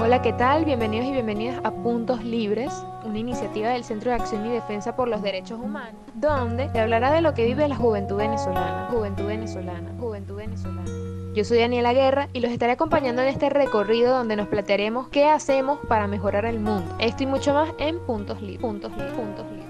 Hola, 0.00 0.20
¿qué 0.22 0.32
tal? 0.32 0.64
Bienvenidos 0.64 1.06
y 1.06 1.12
bienvenidas 1.12 1.60
a 1.62 1.70
Puntos 1.70 2.24
Libres, 2.24 2.72
una 3.04 3.18
iniciativa 3.18 3.70
del 3.70 3.84
Centro 3.84 4.10
de 4.10 4.16
Acción 4.16 4.44
y 4.44 4.50
Defensa 4.50 4.96
por 4.96 5.06
los 5.06 5.22
Derechos 5.22 5.60
Humanos, 5.60 5.94
donde 6.14 6.68
te 6.68 6.80
hablará 6.80 7.12
de 7.12 7.20
lo 7.20 7.32
que 7.32 7.44
vive 7.44 7.68
la 7.68 7.76
juventud 7.76 8.16
venezolana, 8.16 8.88
juventud 8.90 9.24
venezolana, 9.24 9.94
juventud 9.98 10.34
venezolana. 10.34 10.90
Yo 11.34 11.44
soy 11.44 11.58
Daniela 11.58 11.92
Guerra 11.92 12.28
y 12.32 12.40
los 12.40 12.50
estaré 12.50 12.72
acompañando 12.72 13.22
en 13.22 13.28
este 13.28 13.50
recorrido 13.50 14.16
donde 14.16 14.34
nos 14.36 14.48
plantearemos 14.48 15.08
qué 15.08 15.26
hacemos 15.26 15.78
para 15.88 16.08
mejorar 16.08 16.44
el 16.44 16.58
mundo. 16.58 16.92
Esto 16.98 17.22
y 17.22 17.26
mucho 17.26 17.54
más 17.54 17.70
en 17.78 18.00
Puntos 18.00 18.42
Libres. 18.42 18.62
Puntos 18.62 18.90
Libres. 18.92 19.12
Puntos 19.14 19.46
Libres. 19.52 19.64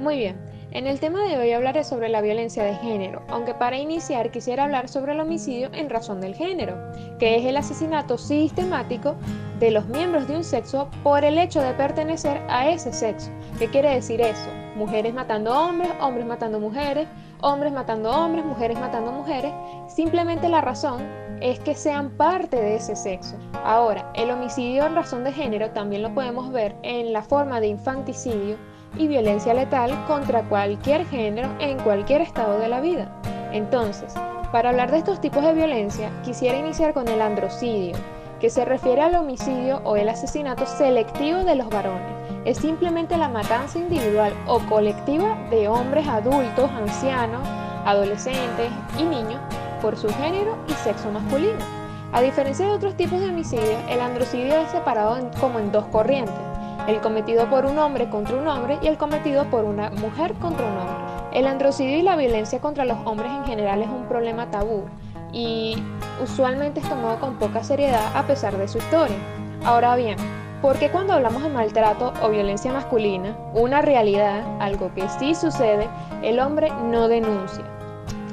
Muy 0.00 0.18
bien, 0.18 0.36
en 0.76 0.86
el 0.86 1.00
tema 1.00 1.22
de 1.22 1.38
hoy 1.38 1.52
hablaré 1.52 1.84
sobre 1.84 2.10
la 2.10 2.20
violencia 2.20 2.62
de 2.62 2.74
género, 2.74 3.22
aunque 3.28 3.54
para 3.54 3.78
iniciar 3.78 4.30
quisiera 4.30 4.64
hablar 4.64 4.90
sobre 4.90 5.12
el 5.12 5.20
homicidio 5.20 5.70
en 5.72 5.88
razón 5.88 6.20
del 6.20 6.34
género, 6.34 6.76
que 7.18 7.36
es 7.38 7.46
el 7.46 7.56
asesinato 7.56 8.18
sistemático 8.18 9.14
de 9.58 9.70
los 9.70 9.86
miembros 9.86 10.28
de 10.28 10.36
un 10.36 10.44
sexo 10.44 10.90
por 11.02 11.24
el 11.24 11.38
hecho 11.38 11.62
de 11.62 11.72
pertenecer 11.72 12.42
a 12.50 12.68
ese 12.68 12.92
sexo. 12.92 13.30
¿Qué 13.58 13.68
quiere 13.68 13.94
decir 13.94 14.20
eso? 14.20 14.50
Mujeres 14.76 15.14
matando 15.14 15.58
hombres, 15.58 15.90
hombres 15.98 16.26
matando 16.26 16.60
mujeres, 16.60 17.08
hombres 17.40 17.72
matando 17.72 18.10
hombres, 18.10 18.44
mujeres 18.44 18.78
matando 18.78 19.12
mujeres. 19.12 19.54
Simplemente 19.88 20.50
la 20.50 20.60
razón 20.60 21.00
es 21.40 21.58
que 21.60 21.74
sean 21.74 22.10
parte 22.10 22.60
de 22.60 22.76
ese 22.76 22.96
sexo. 22.96 23.36
Ahora, 23.64 24.12
el 24.14 24.30
homicidio 24.30 24.84
en 24.84 24.94
razón 24.94 25.24
de 25.24 25.32
género 25.32 25.70
también 25.70 26.02
lo 26.02 26.12
podemos 26.12 26.52
ver 26.52 26.76
en 26.82 27.14
la 27.14 27.22
forma 27.22 27.60
de 27.60 27.68
infanticidio 27.68 28.58
y 28.98 29.08
violencia 29.08 29.54
letal 29.54 30.04
contra 30.06 30.42
cualquier 30.42 31.06
género 31.06 31.48
en 31.58 31.78
cualquier 31.78 32.20
estado 32.20 32.58
de 32.58 32.68
la 32.68 32.80
vida. 32.80 33.10
Entonces, 33.52 34.14
para 34.52 34.70
hablar 34.70 34.90
de 34.90 34.98
estos 34.98 35.20
tipos 35.20 35.42
de 35.44 35.52
violencia, 35.52 36.10
quisiera 36.24 36.58
iniciar 36.58 36.94
con 36.94 37.08
el 37.08 37.20
androcidio, 37.20 37.96
que 38.40 38.50
se 38.50 38.64
refiere 38.64 39.02
al 39.02 39.14
homicidio 39.14 39.80
o 39.84 39.96
el 39.96 40.08
asesinato 40.08 40.66
selectivo 40.66 41.44
de 41.44 41.56
los 41.56 41.68
varones. 41.68 42.06
Es 42.44 42.58
simplemente 42.58 43.16
la 43.16 43.28
matanza 43.28 43.78
individual 43.78 44.32
o 44.46 44.60
colectiva 44.60 45.36
de 45.50 45.68
hombres 45.68 46.06
adultos, 46.06 46.70
ancianos, 46.70 47.46
adolescentes 47.84 48.70
y 48.98 49.02
niños 49.02 49.40
por 49.82 49.96
su 49.96 50.08
género 50.08 50.56
y 50.68 50.72
sexo 50.72 51.10
masculino. 51.10 51.64
A 52.12 52.22
diferencia 52.22 52.66
de 52.66 52.72
otros 52.72 52.96
tipos 52.96 53.20
de 53.20 53.28
homicidios, 53.28 53.80
el 53.88 54.00
androcidio 54.00 54.54
es 54.56 54.70
separado 54.70 55.18
como 55.40 55.58
en 55.58 55.72
dos 55.72 55.84
corrientes 55.86 56.45
el 56.86 57.00
cometido 57.00 57.48
por 57.50 57.66
un 57.66 57.78
hombre 57.78 58.08
contra 58.08 58.36
un 58.36 58.46
hombre 58.46 58.78
y 58.82 58.86
el 58.86 58.96
cometido 58.96 59.44
por 59.50 59.64
una 59.64 59.90
mujer 59.90 60.34
contra 60.34 60.66
un 60.66 60.78
hombre. 60.78 60.96
El 61.32 61.46
androcidio 61.46 61.98
y 61.98 62.02
la 62.02 62.16
violencia 62.16 62.60
contra 62.60 62.84
los 62.84 62.98
hombres 63.04 63.30
en 63.30 63.44
general 63.44 63.82
es 63.82 63.88
un 63.88 64.06
problema 64.06 64.50
tabú 64.50 64.84
y 65.32 65.76
usualmente 66.22 66.80
es 66.80 66.88
tomado 66.88 67.18
con 67.18 67.34
poca 67.36 67.62
seriedad 67.62 68.16
a 68.16 68.22
pesar 68.26 68.56
de 68.56 68.68
su 68.68 68.78
historia. 68.78 69.16
Ahora 69.64 69.96
bien, 69.96 70.16
¿por 70.62 70.78
qué 70.78 70.90
cuando 70.90 71.12
hablamos 71.12 71.42
de 71.42 71.48
maltrato 71.48 72.12
o 72.22 72.30
violencia 72.30 72.72
masculina, 72.72 73.36
una 73.52 73.82
realidad, 73.82 74.44
algo 74.60 74.94
que 74.94 75.08
sí 75.08 75.34
sucede, 75.34 75.88
el 76.22 76.38
hombre 76.38 76.70
no 76.84 77.08
denuncia? 77.08 77.64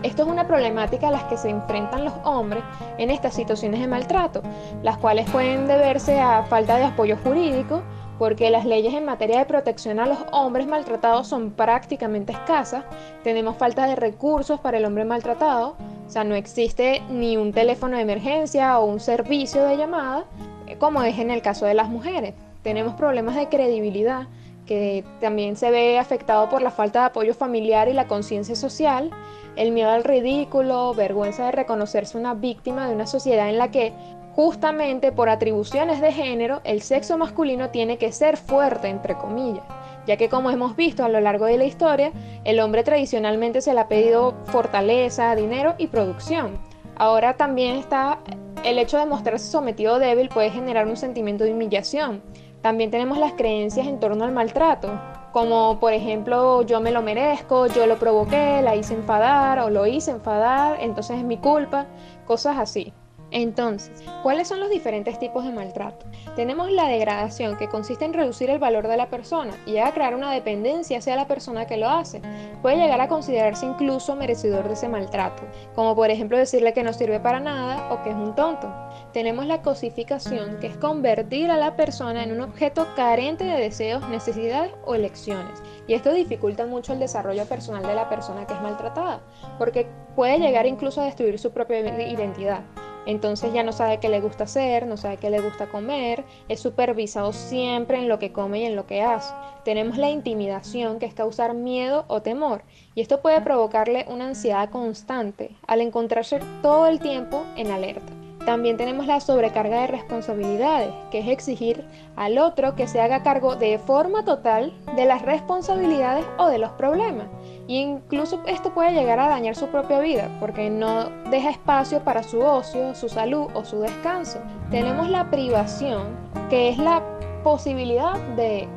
Esto 0.03 0.23
es 0.23 0.27
una 0.27 0.45
problemática 0.45 1.07
a 1.07 1.11
la 1.11 1.27
que 1.29 1.37
se 1.37 1.49
enfrentan 1.49 2.03
los 2.03 2.13
hombres 2.25 2.61
en 2.97 3.09
estas 3.09 3.33
situaciones 3.33 3.79
de 3.79 3.87
maltrato, 3.87 4.41
las 4.83 4.97
cuales 4.97 5.29
pueden 5.29 5.65
deberse 5.65 6.19
a 6.19 6.43
falta 6.43 6.75
de 6.75 6.83
apoyo 6.83 7.17
jurídico, 7.23 7.81
porque 8.23 8.49
las 8.49 8.63
leyes 8.63 8.93
en 8.93 9.03
materia 9.03 9.39
de 9.39 9.43
protección 9.43 9.99
a 9.99 10.05
los 10.05 10.17
hombres 10.31 10.65
maltratados 10.65 11.27
son 11.27 11.51
prácticamente 11.51 12.31
escasas, 12.31 12.85
tenemos 13.21 13.57
falta 13.57 13.85
de 13.85 13.97
recursos 13.97 14.61
para 14.61 14.77
el 14.77 14.85
hombre 14.85 15.03
maltratado, 15.03 15.75
o 16.07 16.09
sea, 16.09 16.23
no 16.23 16.33
existe 16.33 17.01
ni 17.09 17.35
un 17.35 17.51
teléfono 17.51 17.97
de 17.97 18.03
emergencia 18.03 18.79
o 18.79 18.85
un 18.85 19.01
servicio 19.01 19.65
de 19.65 19.75
llamada, 19.75 20.23
eh, 20.67 20.77
como 20.77 21.03
es 21.03 21.19
en 21.19 21.31
el 21.31 21.41
caso 21.41 21.65
de 21.65 21.73
las 21.73 21.89
mujeres. 21.89 22.33
Tenemos 22.61 22.93
problemas 22.93 23.35
de 23.35 23.49
credibilidad, 23.49 24.27
que 24.65 25.03
también 25.19 25.57
se 25.57 25.69
ve 25.69 25.99
afectado 25.99 26.47
por 26.47 26.61
la 26.61 26.71
falta 26.71 27.01
de 27.01 27.05
apoyo 27.07 27.33
familiar 27.33 27.89
y 27.89 27.93
la 27.93 28.07
conciencia 28.07 28.55
social, 28.55 29.09
el 29.57 29.71
miedo 29.73 29.89
al 29.89 30.05
ridículo, 30.05 30.93
vergüenza 30.93 31.47
de 31.47 31.51
reconocerse 31.51 32.17
una 32.17 32.35
víctima 32.35 32.87
de 32.87 32.95
una 32.95 33.05
sociedad 33.05 33.49
en 33.49 33.57
la 33.57 33.69
que 33.69 33.91
Justamente 34.35 35.11
por 35.11 35.29
atribuciones 35.29 36.01
de 36.01 36.11
género, 36.11 36.61
el 36.63 36.81
sexo 36.81 37.19
masculino 37.19 37.69
tiene 37.69 37.97
que 37.97 38.11
ser 38.11 38.35
fuerte, 38.35 38.87
entre 38.87 39.15
comillas, 39.15 39.63
ya 40.07 40.17
que 40.17 40.27
como 40.27 40.49
hemos 40.49 40.75
visto 40.75 41.05
a 41.05 41.09
lo 41.09 41.19
largo 41.19 41.45
de 41.45 41.57
la 41.57 41.65
historia, 41.65 42.11
el 42.43 42.59
hombre 42.59 42.83
tradicionalmente 42.83 43.61
se 43.61 43.75
le 43.75 43.79
ha 43.79 43.87
pedido 43.87 44.33
fortaleza, 44.45 45.35
dinero 45.35 45.75
y 45.77 45.85
producción. 45.85 46.57
Ahora 46.95 47.35
también 47.35 47.75
está 47.75 48.19
el 48.63 48.79
hecho 48.79 48.97
de 48.97 49.05
mostrarse 49.05 49.51
sometido 49.51 49.99
débil 49.99 50.29
puede 50.29 50.49
generar 50.49 50.87
un 50.87 50.97
sentimiento 50.97 51.43
de 51.43 51.53
humillación. 51.53 52.23
También 52.63 52.89
tenemos 52.89 53.19
las 53.19 53.33
creencias 53.33 53.85
en 53.85 53.99
torno 53.99 54.23
al 54.23 54.31
maltrato, 54.31 54.99
como 55.31 55.79
por 55.79 55.93
ejemplo 55.93 56.63
yo 56.63 56.79
me 56.81 56.91
lo 56.91 57.03
merezco, 57.03 57.67
yo 57.67 57.85
lo 57.85 57.99
provoqué, 57.99 58.61
la 58.63 58.75
hice 58.75 58.95
enfadar 58.95 59.59
o 59.59 59.69
lo 59.69 59.85
hice 59.85 60.09
enfadar, 60.09 60.77
entonces 60.79 61.17
es 61.17 61.23
mi 61.23 61.37
culpa, 61.37 61.85
cosas 62.25 62.57
así. 62.57 62.93
Entonces, 63.33 64.03
¿cuáles 64.21 64.47
son 64.47 64.59
los 64.59 64.69
diferentes 64.69 65.17
tipos 65.17 65.43
de 65.43 65.51
maltrato? 65.51 66.05
Tenemos 66.35 66.71
la 66.71 66.87
degradación, 66.87 67.57
que 67.57 67.67
consiste 67.67 68.05
en 68.05 68.13
reducir 68.13 68.51
el 68.51 68.59
valor 68.59 68.87
de 68.87 68.95
la 68.95 69.09
persona 69.09 69.55
y 69.65 69.77
a 69.77 69.91
crear 69.91 70.13
una 70.13 70.31
dependencia 70.31 70.99
hacia 70.99 71.15
la 71.15 71.27
persona 71.27 71.65
que 71.65 71.77
lo 71.77 71.89
hace. 71.89 72.21
Puede 72.61 72.77
llegar 72.77 73.01
a 73.01 73.07
considerarse 73.07 73.65
incluso 73.65 74.15
merecedor 74.15 74.67
de 74.67 74.75
ese 74.75 74.87
maltrato, 74.87 75.41
como 75.73 75.95
por 75.95 76.11
ejemplo 76.11 76.37
decirle 76.37 76.73
que 76.73 76.83
no 76.83 76.93
sirve 76.93 77.19
para 77.19 77.39
nada 77.39 77.91
o 77.91 78.03
que 78.03 78.11
es 78.11 78.15
un 78.15 78.35
tonto. 78.35 78.71
Tenemos 79.13 79.47
la 79.47 79.63
cosificación, 79.63 80.59
que 80.59 80.67
es 80.67 80.77
convertir 80.77 81.49
a 81.49 81.57
la 81.57 81.75
persona 81.75 82.23
en 82.23 82.33
un 82.33 82.41
objeto 82.41 82.87
carente 82.95 83.45
de 83.45 83.59
deseos, 83.59 84.07
necesidades 84.09 84.71
o 84.85 84.93
elecciones. 84.93 85.63
Y 85.87 85.95
esto 85.95 86.13
dificulta 86.13 86.67
mucho 86.67 86.93
el 86.93 86.99
desarrollo 86.99 87.45
personal 87.45 87.81
de 87.81 87.95
la 87.95 88.09
persona 88.09 88.45
que 88.45 88.53
es 88.53 88.61
maltratada, 88.61 89.21
porque 89.57 89.87
puede 90.15 90.37
llegar 90.37 90.67
incluso 90.67 91.01
a 91.01 91.05
destruir 91.05 91.39
su 91.39 91.51
propia 91.51 91.79
identidad. 91.79 92.61
Entonces 93.05 93.53
ya 93.53 93.63
no 93.63 93.71
sabe 93.71 93.99
qué 93.99 94.09
le 94.09 94.21
gusta 94.21 94.45
hacer, 94.45 94.87
no 94.87 94.97
sabe 94.97 95.17
qué 95.17 95.29
le 95.29 95.41
gusta 95.41 95.67
comer, 95.67 96.23
es 96.47 96.59
supervisado 96.59 97.33
siempre 97.33 97.97
en 97.97 98.07
lo 98.07 98.19
que 98.19 98.31
come 98.31 98.59
y 98.59 98.65
en 98.65 98.75
lo 98.75 98.85
que 98.85 99.01
hace. 99.01 99.33
Tenemos 99.65 99.97
la 99.97 100.09
intimidación, 100.09 100.99
que 100.99 101.05
es 101.05 101.13
causar 101.13 101.53
miedo 101.53 102.05
o 102.07 102.21
temor, 102.21 102.63
y 102.95 103.01
esto 103.01 103.21
puede 103.21 103.41
provocarle 103.41 104.05
una 104.09 104.27
ansiedad 104.27 104.69
constante 104.69 105.55
al 105.67 105.81
encontrarse 105.81 106.39
todo 106.61 106.87
el 106.87 106.99
tiempo 106.99 107.43
en 107.55 107.71
alerta. 107.71 108.13
También 108.45 108.75
tenemos 108.75 109.07
la 109.07 109.21
sobrecarga 109.21 109.81
de 109.81 109.87
responsabilidades, 109.87 110.93
que 111.11 111.19
es 111.19 111.29
exigir 111.29 111.85
al 112.17 112.37
otro 112.37 112.75
que 112.75 112.87
se 112.87 112.99
haga 112.99 113.23
cargo 113.23 113.55
de 113.55 113.79
forma 113.79 114.25
total 114.25 114.73
de 114.97 115.05
las 115.05 115.21
responsabilidades 115.21 116.25
o 116.37 116.47
de 116.47 116.57
los 116.57 116.71
problemas. 116.71 117.27
Y 117.67 117.77
incluso 117.77 118.41
esto 118.45 118.73
puede 118.73 118.93
llegar 118.93 119.19
a 119.19 119.29
dañar 119.29 119.55
su 119.55 119.67
propia 119.67 119.99
vida 119.99 120.29
porque 120.39 120.69
no 120.69 121.09
deja 121.29 121.49
espacio 121.49 122.03
para 122.03 122.23
su 122.23 122.41
ocio, 122.41 122.93
su 122.93 123.07
salud 123.07 123.47
o 123.53 123.63
su 123.63 123.79
descanso. 123.79 124.39
Tenemos 124.69 125.09
la 125.09 125.29
privación, 125.29 126.07
que 126.49 126.69
es 126.69 126.77
la 126.77 127.01
posibilidad 127.43 128.19
de 128.35 128.67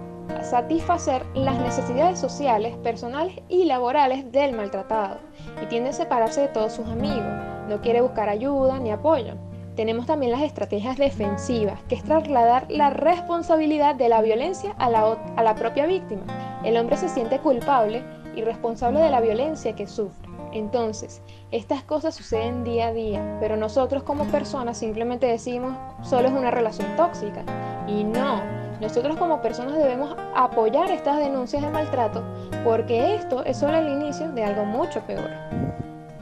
satisfacer 0.43 1.25
las 1.35 1.59
necesidades 1.59 2.19
sociales, 2.19 2.77
personales 2.79 3.37
y 3.49 3.65
laborales 3.65 4.31
del 4.33 4.55
maltratado 4.55 5.19
y 5.63 5.67
tiende 5.67 5.91
a 5.91 5.93
separarse 5.93 6.43
de 6.43 6.49
todos 6.49 6.73
sus 6.73 6.87
amigos. 6.87 7.25
No 7.69 7.81
quiere 7.81 8.01
buscar 8.01 8.29
ayuda 8.29 8.79
ni 8.79 8.91
apoyo. 8.91 9.35
Tenemos 9.75 10.07
también 10.07 10.33
las 10.33 10.43
estrategias 10.43 10.97
defensivas, 10.97 11.79
que 11.89 11.97
es 11.97 12.05
trasladar 12.05 12.67
la 12.71 12.91
responsabilidad 12.91 13.95
de 13.95 14.09
la 14.09 14.23
violencia 14.23 14.75
a 14.79 14.89
la, 14.89 15.19
a 15.37 15.43
la 15.43 15.55
propia 15.55 15.87
víctima. 15.87 16.23
El 16.65 16.77
hombre 16.79 16.97
se 16.97 17.09
siente 17.09 17.39
culpable 17.41 18.03
y 18.37 18.43
responsable 18.43 19.01
de 19.01 19.11
la 19.11 19.21
violencia 19.21 19.75
que 19.75 19.89
sufre. 19.89 20.29
Entonces, 20.53 21.23
estas 21.51 21.83
cosas 21.83 22.15
suceden 22.15 22.63
día 22.63 22.89
a 22.89 22.93
día, 22.93 23.37
pero 23.41 23.57
nosotros 23.57 24.05
como 24.05 24.25
personas 24.27 24.79
simplemente 24.79 25.27
decimos 25.27 25.77
solo 26.03 26.29
es 26.29 26.35
una 26.35 26.51
relación 26.51 26.95
tóxica. 26.97 27.43
Y 27.89 28.05
no, 28.05 28.41
nosotros 28.81 29.17
como 29.17 29.43
personas 29.43 29.77
debemos 29.77 30.15
apoyar 30.35 30.91
estas 30.91 31.19
denuncias 31.19 31.63
de 31.63 31.71
maltrato 31.71 32.23
porque 32.65 33.15
esto 33.15 33.45
es 33.45 33.57
solo 33.57 33.79
el 33.79 33.89
inicio 33.89 34.31
de 34.33 34.45
algo 34.45 34.65
mucho 34.65 35.01
peor. 35.01 35.31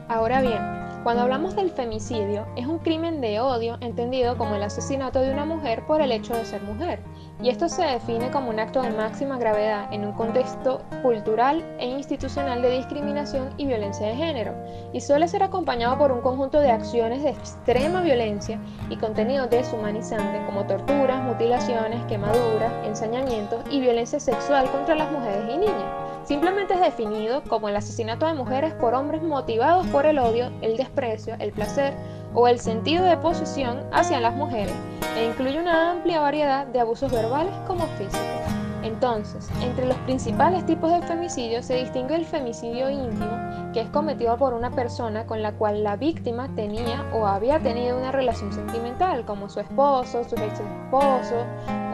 Ahora 0.07 0.41
bien, 0.41 0.59
cuando 1.03 1.23
hablamos 1.23 1.55
del 1.55 1.69
femicidio, 1.69 2.47
es 2.55 2.65
un 2.65 2.79
crimen 2.79 3.21
de 3.21 3.39
odio 3.39 3.77
entendido 3.81 4.37
como 4.37 4.55
el 4.55 4.63
asesinato 4.63 5.19
de 5.19 5.31
una 5.31 5.45
mujer 5.45 5.85
por 5.85 6.01
el 6.01 6.11
hecho 6.11 6.33
de 6.33 6.45
ser 6.45 6.61
mujer, 6.63 6.99
y 7.41 7.49
esto 7.49 7.67
se 7.67 7.83
define 7.83 8.31
como 8.31 8.49
un 8.49 8.59
acto 8.59 8.81
de 8.81 8.91
máxima 8.91 9.37
gravedad 9.37 9.91
en 9.91 10.05
un 10.05 10.13
contexto 10.13 10.81
cultural 11.01 11.63
e 11.79 11.87
institucional 11.87 12.61
de 12.61 12.77
discriminación 12.77 13.49
y 13.57 13.65
violencia 13.65 14.07
de 14.07 14.15
género, 14.15 14.53
y 14.93 15.01
suele 15.01 15.27
ser 15.27 15.43
acompañado 15.43 15.97
por 15.97 16.11
un 16.11 16.21
conjunto 16.21 16.59
de 16.59 16.71
acciones 16.71 17.23
de 17.23 17.29
extrema 17.29 18.01
violencia 18.01 18.59
y 18.89 18.97
contenido 18.97 19.47
deshumanizante 19.47 20.45
como 20.45 20.65
torturas, 20.65 21.23
mutilaciones, 21.23 22.03
quemaduras, 22.05 22.71
ensañamientos 22.85 23.63
y 23.69 23.81
violencia 23.81 24.19
sexual 24.19 24.69
contra 24.71 24.95
las 24.95 25.11
mujeres 25.11 25.53
y 25.53 25.57
niñas. 25.57 26.05
Simplemente 26.25 26.73
es 26.73 26.79
definido 26.79 27.43
como 27.43 27.69
el 27.69 27.75
asesinato 27.75 28.25
de 28.25 28.33
mujeres 28.33 28.73
por 28.73 28.95
hombres 28.95 29.21
motivados 29.21 29.85
por 29.87 30.07
el 30.07 30.17
odio, 30.17 30.51
el 30.61 30.75
desprecio, 30.75 31.35
el 31.37 31.51
placer 31.51 31.93
o 32.35 32.47
el 32.47 32.59
sentido 32.59 33.05
de 33.05 33.17
posesión 33.17 33.79
hacia 33.91 34.19
las 34.19 34.35
mujeres 34.35 34.75
e 35.17 35.25
incluye 35.25 35.59
una 35.59 35.91
amplia 35.91 36.19
variedad 36.19 36.67
de 36.67 36.79
abusos 36.81 37.11
verbales 37.11 37.53
como 37.65 37.85
físicos. 37.97 38.55
Entonces, 38.83 39.49
entre 39.63 39.87
los 39.87 39.97
principales 39.99 40.63
tipos 40.67 40.91
de 40.91 41.01
femicidio 41.07 41.63
se 41.63 41.77
distingue 41.77 42.15
el 42.15 42.25
femicidio 42.25 42.87
íntimo, 42.89 43.71
que 43.73 43.81
es 43.81 43.89
cometido 43.89 44.37
por 44.37 44.53
una 44.53 44.69
persona 44.69 45.25
con 45.25 45.41
la 45.41 45.53
cual 45.53 45.83
la 45.83 45.95
víctima 45.95 46.49
tenía 46.55 47.03
o 47.11 47.25
había 47.25 47.59
tenido 47.59 47.97
una 47.97 48.11
relación 48.11 48.53
sentimental, 48.53 49.25
como 49.25 49.49
su 49.49 49.59
esposo, 49.59 50.23
su 50.23 50.35
ex 50.35 50.59
esposo, 50.59 51.45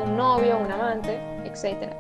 un 0.04 0.18
novio, 0.18 0.58
un 0.58 0.70
amante, 0.70 1.18
etc. 1.46 1.94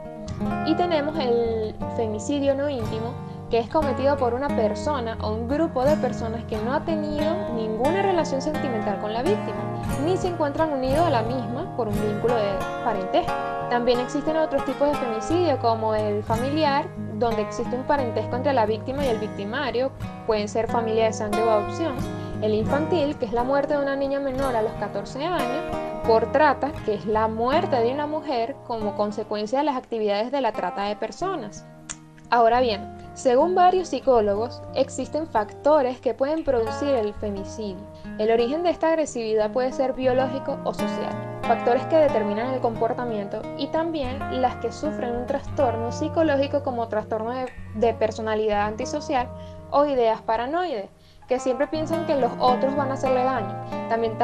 Y 0.65 0.75
tenemos 0.75 1.17
el 1.17 1.73
femicidio 1.95 2.53
no 2.53 2.67
íntimo, 2.67 3.13
que 3.51 3.59
es 3.59 3.67
cometido 3.67 4.15
por 4.15 4.33
una 4.33 4.47
persona 4.47 5.17
o 5.21 5.33
un 5.33 5.49
grupo 5.49 5.83
de 5.83 5.97
personas 5.97 6.45
que 6.45 6.57
no 6.57 6.73
ha 6.73 6.85
tenido 6.85 7.53
ninguna 7.53 8.01
relación 8.01 8.41
sentimental 8.41 9.01
con 9.01 9.13
la 9.13 9.23
víctima, 9.23 9.83
ni 10.05 10.15
se 10.15 10.29
encuentran 10.29 10.71
unidos 10.71 11.01
a 11.01 11.09
la 11.09 11.21
misma 11.21 11.75
por 11.75 11.89
un 11.89 12.01
vínculo 12.01 12.33
de 12.33 12.53
parentesco. 12.85 13.33
También 13.69 13.99
existen 13.99 14.37
otros 14.37 14.63
tipos 14.63 14.87
de 14.87 14.95
femicidio 14.95 15.59
como 15.59 15.93
el 15.93 16.23
familiar, 16.23 16.87
donde 17.15 17.41
existe 17.41 17.75
un 17.75 17.83
parentesco 17.83 18.37
entre 18.37 18.53
la 18.53 18.65
víctima 18.65 19.05
y 19.05 19.09
el 19.09 19.19
victimario, 19.19 19.91
pueden 20.25 20.47
ser 20.47 20.71
familia 20.71 21.05
de 21.05 21.13
sangre 21.13 21.43
o 21.43 21.51
adopción, 21.51 21.93
el 22.41 22.53
infantil, 22.53 23.17
que 23.17 23.25
es 23.25 23.33
la 23.33 23.43
muerte 23.43 23.73
de 23.73 23.83
una 23.83 23.97
niña 23.97 24.21
menor 24.21 24.55
a 24.55 24.61
los 24.61 24.71
14 24.73 25.25
años, 25.25 25.75
por 26.07 26.31
trata, 26.31 26.71
que 26.85 26.93
es 26.93 27.05
la 27.05 27.27
muerte 27.27 27.75
de 27.75 27.93
una 27.93 28.07
mujer 28.07 28.55
como 28.65 28.95
consecuencia 28.95 29.59
de 29.59 29.65
las 29.65 29.75
actividades 29.75 30.31
de 30.31 30.39
la 30.39 30.53
trata 30.53 30.83
de 30.83 30.95
personas. 30.95 31.65
Ahora 32.29 32.61
bien, 32.61 33.00
según 33.13 33.55
varios 33.55 33.89
psicólogos, 33.89 34.61
existen 34.73 35.27
factores 35.27 35.99
que 35.99 36.13
pueden 36.13 36.45
producir 36.45 36.89
el 36.89 37.13
femicidio. 37.15 37.83
El 38.17 38.31
origen 38.31 38.63
de 38.63 38.69
esta 38.69 38.87
agresividad 38.87 39.51
puede 39.51 39.73
ser 39.73 39.93
biológico 39.93 40.57
o 40.63 40.73
social, 40.73 41.11
factores 41.41 41.85
que 41.87 41.97
determinan 41.97 42.53
el 42.53 42.61
comportamiento 42.61 43.41
y 43.57 43.67
también 43.67 44.41
las 44.41 44.55
que 44.57 44.71
sufren 44.71 45.13
un 45.13 45.25
trastorno 45.25 45.91
psicológico 45.91 46.63
como 46.63 46.87
trastorno 46.87 47.33
de, 47.75 47.93
personalidad 47.95 48.67
antisocial 48.67 49.27
o 49.71 49.85
ideas 49.85 50.21
paranoides 50.21 50.89
que 51.27 51.39
siempre 51.39 51.67
piensan 51.67 52.05
que 52.05 52.15
los 52.15 52.31
otros 52.39 52.75
van 52.77 52.91
a 52.91 52.93
hacerle 52.93 53.23
daño. 53.23 53.55
También 53.89 54.17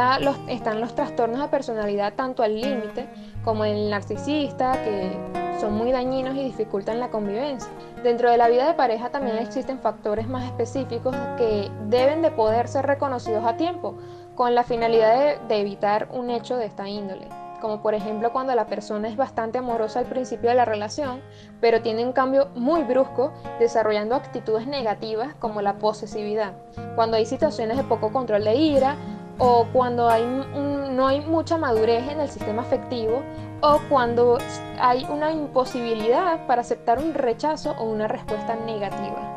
están 0.48 0.80
los 0.80 0.96
trastornos 0.96 1.42
de 1.42 1.48
personalidad 1.50 2.14
tanto 2.14 2.42
al 2.42 2.60
límite 2.60 3.10
como 3.44 3.66
el 3.66 3.90
narcisista, 3.90 4.82
que 4.84 5.47
son 5.60 5.74
muy 5.74 5.92
dañinos 5.92 6.36
y 6.36 6.44
dificultan 6.44 7.00
la 7.00 7.10
convivencia. 7.10 7.70
Dentro 8.04 8.30
de 8.30 8.38
la 8.38 8.48
vida 8.48 8.68
de 8.68 8.74
pareja 8.74 9.10
también 9.10 9.38
existen 9.38 9.80
factores 9.80 10.28
más 10.28 10.46
específicos 10.46 11.16
que 11.38 11.70
deben 11.88 12.22
de 12.22 12.32
poder 12.32 12.68
ser 12.68 12.86
reconocidos 12.86 13.44
a 13.46 13.58
tiempo, 13.58 13.96
con 14.36 14.54
la 14.54 14.64
finalidad 14.64 15.42
de, 15.48 15.60
evitar 15.60 16.10
un 16.12 16.30
hecho 16.30 16.58
de 16.58 16.66
esta 16.66 16.88
índole. 16.88 17.28
Como 17.60 17.82
por 17.82 17.96
ejemplo 17.96 18.32
cuando 18.32 18.54
la 18.54 18.68
persona 18.68 19.08
es 19.08 19.18
bastante 19.18 19.58
amorosa 19.58 20.00
al 20.00 20.06
principio 20.06 20.50
de 20.50 20.56
la 20.56 20.66
relación, 20.66 21.22
pero 21.60 21.82
tiene 21.82 22.06
un 22.06 22.14
cambio 22.14 22.50
muy 22.54 22.84
brusco, 22.84 23.34
desarrollando 23.60 24.14
actitudes 24.14 24.68
negativas 24.68 25.34
como 25.40 25.64
la 25.64 25.80
posesividad, 25.80 26.54
cuando 26.96 27.18
hay 27.18 27.26
situaciones 27.26 27.78
de 27.78 27.84
poco 27.84 28.14
control 28.14 28.44
de 28.44 28.54
ira, 28.54 28.96
o 29.38 29.68
cuando 29.74 30.10
no 30.92 31.08
hay 31.08 31.22
mucha 31.22 31.58
madurez 31.58 32.08
en 32.10 32.20
el 32.20 32.30
sistema 32.30 32.62
afectivo 32.64 33.22
o 33.62 33.80
cuando 33.90 34.38
hay 34.80 35.06
una 35.10 35.32
imposibilidad 35.32 36.46
para 36.48 36.62
aceptar 36.62 37.00
un 37.00 37.14
rechazo 37.14 37.72
o 37.80 37.86
una 37.86 38.08
respuesta 38.08 38.56
negativa. 38.56 39.34